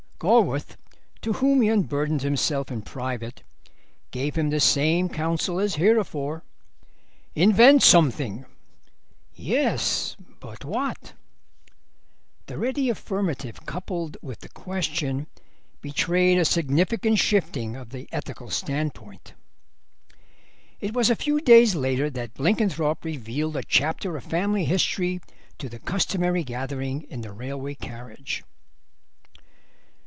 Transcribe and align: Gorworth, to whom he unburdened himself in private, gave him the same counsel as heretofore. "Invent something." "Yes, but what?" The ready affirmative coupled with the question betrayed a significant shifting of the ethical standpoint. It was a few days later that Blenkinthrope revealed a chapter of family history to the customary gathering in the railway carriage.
Gorworth, 0.21 0.77
to 1.23 1.33
whom 1.33 1.61
he 1.61 1.69
unburdened 1.69 2.21
himself 2.21 2.69
in 2.69 2.83
private, 2.83 3.41
gave 4.11 4.37
him 4.37 4.51
the 4.51 4.59
same 4.59 5.09
counsel 5.09 5.59
as 5.59 5.77
heretofore. 5.81 6.43
"Invent 7.33 7.81
something." 7.81 8.45
"Yes, 9.33 10.15
but 10.39 10.63
what?" 10.63 11.13
The 12.45 12.59
ready 12.59 12.87
affirmative 12.91 13.65
coupled 13.65 14.15
with 14.21 14.41
the 14.41 14.49
question 14.49 15.25
betrayed 15.81 16.37
a 16.37 16.45
significant 16.45 17.17
shifting 17.17 17.75
of 17.75 17.89
the 17.89 18.07
ethical 18.11 18.51
standpoint. 18.51 19.33
It 20.79 20.93
was 20.93 21.09
a 21.09 21.15
few 21.15 21.41
days 21.41 21.73
later 21.73 22.11
that 22.11 22.35
Blenkinthrope 22.35 23.03
revealed 23.05 23.55
a 23.57 23.63
chapter 23.63 24.15
of 24.15 24.23
family 24.23 24.65
history 24.65 25.19
to 25.57 25.67
the 25.67 25.79
customary 25.79 26.43
gathering 26.43 27.07
in 27.09 27.21
the 27.21 27.31
railway 27.33 27.73
carriage. 27.73 28.43